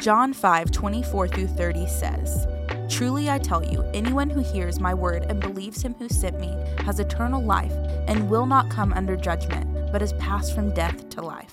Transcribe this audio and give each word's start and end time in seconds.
John 0.00 0.32
5 0.32 0.70
24 0.70 1.26
through 1.28 1.48
30 1.48 1.86
says, 1.88 2.46
Truly 2.88 3.28
I 3.28 3.38
tell 3.38 3.64
you, 3.64 3.82
anyone 3.92 4.30
who 4.30 4.40
hears 4.40 4.78
my 4.78 4.94
word 4.94 5.24
and 5.28 5.40
believes 5.40 5.82
him 5.82 5.94
who 5.98 6.08
sent 6.08 6.38
me 6.38 6.56
has 6.84 7.00
eternal 7.00 7.42
life 7.42 7.72
and 8.06 8.30
will 8.30 8.46
not 8.46 8.70
come 8.70 8.92
under 8.92 9.16
judgment, 9.16 9.90
but 9.90 10.00
is 10.00 10.12
passed 10.14 10.54
from 10.54 10.72
death 10.72 11.08
to 11.10 11.22
life. 11.22 11.52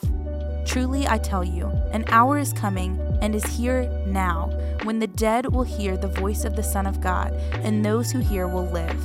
Truly 0.63 1.07
I 1.07 1.17
tell 1.17 1.43
you, 1.43 1.67
an 1.91 2.05
hour 2.09 2.37
is 2.37 2.53
coming 2.53 2.99
and 3.19 3.33
is 3.33 3.45
here 3.45 3.89
now 4.05 4.51
when 4.83 4.99
the 4.99 5.07
dead 5.07 5.51
will 5.51 5.63
hear 5.63 5.97
the 5.97 6.07
voice 6.07 6.45
of 6.45 6.55
the 6.55 6.63
Son 6.63 6.85
of 6.85 7.01
God, 7.01 7.33
and 7.63 7.83
those 7.83 8.11
who 8.11 8.19
hear 8.19 8.47
will 8.47 8.69
live. 8.69 8.99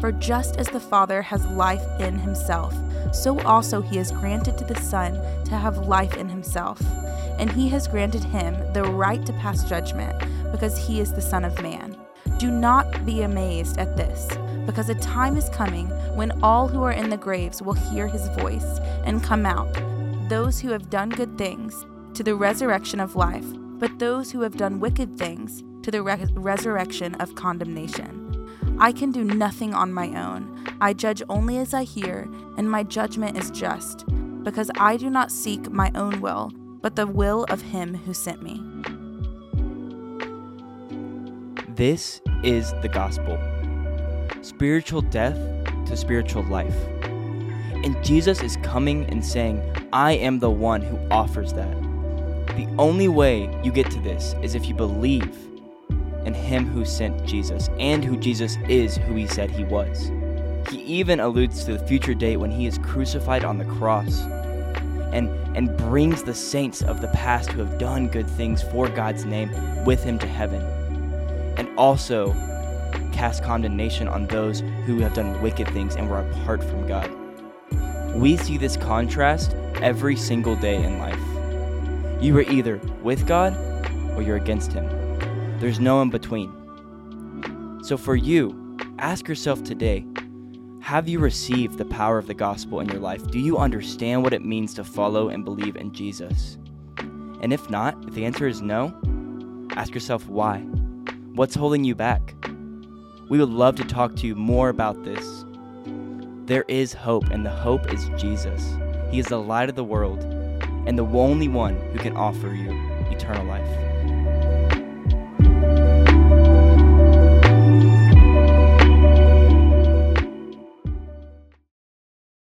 For 0.00 0.12
just 0.12 0.58
as 0.58 0.68
the 0.68 0.80
Father 0.80 1.22
has 1.22 1.44
life 1.46 1.84
in 2.00 2.20
himself, 2.20 2.72
so 3.12 3.40
also 3.40 3.80
he 3.80 3.96
has 3.96 4.12
granted 4.12 4.56
to 4.58 4.64
the 4.64 4.80
Son 4.80 5.14
to 5.46 5.56
have 5.56 5.88
life 5.88 6.16
in 6.16 6.28
himself. 6.28 6.80
And 7.38 7.50
he 7.50 7.68
has 7.70 7.88
granted 7.88 8.24
him 8.24 8.54
the 8.72 8.84
right 8.84 9.24
to 9.26 9.32
pass 9.34 9.68
judgment, 9.68 10.18
because 10.50 10.78
he 10.78 11.00
is 11.00 11.12
the 11.12 11.20
Son 11.20 11.44
of 11.44 11.60
Man. 11.62 11.96
Do 12.38 12.50
not 12.50 13.04
be 13.06 13.22
amazed 13.22 13.78
at 13.78 13.96
this, 13.96 14.28
because 14.66 14.88
a 14.88 14.94
time 14.96 15.36
is 15.36 15.48
coming 15.50 15.88
when 16.16 16.42
all 16.42 16.68
who 16.68 16.82
are 16.82 16.92
in 16.92 17.10
the 17.10 17.16
graves 17.16 17.62
will 17.62 17.74
hear 17.74 18.06
his 18.06 18.28
voice 18.28 18.78
and 19.04 19.22
come 19.22 19.46
out, 19.46 19.68
those 20.28 20.60
who 20.60 20.70
have 20.70 20.90
done 20.90 21.10
good 21.10 21.38
things 21.38 21.86
to 22.14 22.22
the 22.22 22.34
resurrection 22.34 23.00
of 23.00 23.16
life 23.16 23.46
but 23.78 23.98
those 23.98 24.30
who 24.30 24.40
have 24.40 24.56
done 24.56 24.80
wicked 24.80 25.18
things 25.18 25.62
to 25.82 25.90
the 25.90 26.02
re- 26.02 26.26
resurrection 26.34 27.14
of 27.16 27.34
condemnation. 27.34 28.22
I 28.78 28.92
can 28.92 29.12
do 29.12 29.24
nothing 29.24 29.74
on 29.74 29.92
my 29.92 30.08
own. 30.20 30.64
I 30.80 30.92
judge 30.92 31.22
only 31.28 31.58
as 31.58 31.74
I 31.74 31.84
hear, 31.84 32.28
and 32.56 32.70
my 32.70 32.82
judgment 32.82 33.36
is 33.36 33.50
just, 33.50 34.04
because 34.42 34.70
I 34.78 34.96
do 34.96 35.10
not 35.10 35.30
seek 35.30 35.70
my 35.70 35.90
own 35.94 36.20
will, 36.20 36.52
but 36.86 36.94
the 36.94 37.04
will 37.04 37.42
of 37.50 37.60
him 37.60 37.96
who 37.96 38.14
sent 38.14 38.40
me. 38.44 38.62
This 41.70 42.20
is 42.44 42.70
the 42.80 42.88
gospel 42.88 43.40
spiritual 44.40 45.00
death 45.00 45.34
to 45.86 45.96
spiritual 45.96 46.44
life. 46.44 46.76
And 47.02 48.00
Jesus 48.04 48.40
is 48.40 48.56
coming 48.58 49.04
and 49.06 49.24
saying, 49.24 49.60
I 49.92 50.12
am 50.12 50.38
the 50.38 50.48
one 50.48 50.80
who 50.80 50.96
offers 51.10 51.52
that. 51.54 51.76
The 52.54 52.72
only 52.78 53.08
way 53.08 53.50
you 53.64 53.72
get 53.72 53.90
to 53.90 53.98
this 53.98 54.36
is 54.40 54.54
if 54.54 54.68
you 54.68 54.74
believe 54.74 55.36
in 56.24 56.34
Him 56.34 56.66
who 56.66 56.84
sent 56.84 57.26
Jesus 57.26 57.68
and 57.80 58.04
who 58.04 58.16
Jesus 58.16 58.58
is 58.68 58.96
who 58.96 59.16
He 59.16 59.26
said 59.26 59.50
He 59.50 59.64
was. 59.64 60.12
He 60.70 60.78
even 60.82 61.18
alludes 61.18 61.64
to 61.64 61.72
the 61.72 61.84
future 61.84 62.14
date 62.14 62.36
when 62.36 62.52
He 62.52 62.68
is 62.68 62.78
crucified 62.78 63.44
on 63.44 63.58
the 63.58 63.64
cross 63.64 64.22
and, 65.12 65.28
and 65.56 65.76
brings 65.76 66.22
the 66.22 66.34
saints 66.34 66.82
of 66.82 67.00
the 67.00 67.08
past 67.08 67.50
who 67.50 67.64
have 67.64 67.78
done 67.78 68.08
good 68.08 68.28
things 68.30 68.62
for 68.62 68.88
God's 68.88 69.24
name 69.24 69.50
with 69.84 70.02
Him 70.02 70.18
to 70.18 70.26
heaven. 70.26 70.62
And 71.56 71.68
also 71.78 72.32
cast 73.12 73.42
condemnation 73.42 74.08
on 74.08 74.26
those 74.26 74.60
who 74.84 75.00
have 75.00 75.14
done 75.14 75.40
wicked 75.40 75.68
things 75.68 75.96
and 75.96 76.08
were 76.10 76.20
apart 76.20 76.62
from 76.62 76.86
God. 76.86 77.10
We 78.14 78.36
see 78.36 78.58
this 78.58 78.76
contrast 78.76 79.54
every 79.82 80.16
single 80.16 80.56
day 80.56 80.82
in 80.82 80.98
life. 80.98 81.18
You 82.22 82.36
are 82.38 82.42
either 82.42 82.78
with 83.02 83.26
God 83.26 83.54
or 84.16 84.22
you're 84.22 84.36
against 84.36 84.72
Him. 84.72 84.86
There's 85.58 85.80
no 85.80 86.02
in 86.02 86.10
between. 86.10 86.52
So 87.82 87.96
for 87.96 88.16
you, 88.16 88.76
ask 88.98 89.28
yourself 89.28 89.62
today 89.62 90.04
have 90.86 91.08
you 91.08 91.18
received 91.18 91.78
the 91.78 91.84
power 91.84 92.16
of 92.16 92.28
the 92.28 92.32
gospel 92.32 92.78
in 92.78 92.88
your 92.88 93.00
life? 93.00 93.28
Do 93.32 93.40
you 93.40 93.58
understand 93.58 94.22
what 94.22 94.32
it 94.32 94.44
means 94.44 94.72
to 94.74 94.84
follow 94.84 95.30
and 95.30 95.44
believe 95.44 95.74
in 95.74 95.92
Jesus? 95.92 96.58
And 97.40 97.52
if 97.52 97.68
not, 97.68 97.96
if 98.06 98.14
the 98.14 98.24
answer 98.24 98.46
is 98.46 98.62
no, 98.62 98.94
ask 99.74 99.92
yourself 99.92 100.28
why. 100.28 100.60
What's 101.34 101.56
holding 101.56 101.82
you 101.82 101.96
back? 101.96 102.36
We 103.28 103.40
would 103.40 103.48
love 103.48 103.74
to 103.76 103.84
talk 103.84 104.14
to 104.14 104.28
you 104.28 104.36
more 104.36 104.68
about 104.68 105.02
this. 105.02 105.44
There 106.44 106.64
is 106.68 106.92
hope, 106.92 107.30
and 107.30 107.44
the 107.44 107.50
hope 107.50 107.92
is 107.92 108.08
Jesus. 108.16 108.78
He 109.10 109.18
is 109.18 109.26
the 109.26 109.42
light 109.42 109.68
of 109.68 109.74
the 109.74 109.82
world 109.82 110.22
and 110.86 110.96
the 110.96 111.04
only 111.04 111.48
one 111.48 111.74
who 111.90 111.98
can 111.98 112.16
offer 112.16 112.54
you 112.54 112.70
eternal 113.10 113.44
life. 113.44 114.15